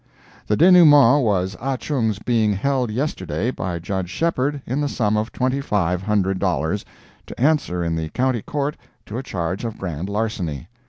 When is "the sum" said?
4.81-5.15